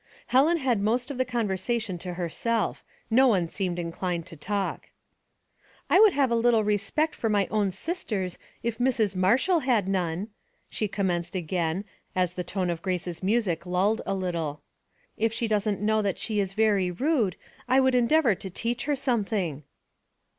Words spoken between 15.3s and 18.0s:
she doesn't know that she is very rude, I would